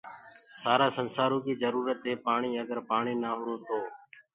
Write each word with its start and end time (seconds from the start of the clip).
سآرآ 0.61 0.87
سنسآرو 0.97 1.37
ڪي 1.45 1.53
جرورت 1.63 1.99
هي 2.07 2.13
پآڻيٚ 2.25 2.61
اگر 2.63 2.77
پآڻيٚ 2.89 3.19
نآ 3.23 3.31
هرو 3.37 3.55
تو 3.67 3.79